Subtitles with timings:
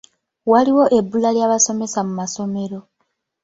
[0.51, 2.79] Waliwo ebbula ly'abasomesa mu masomero.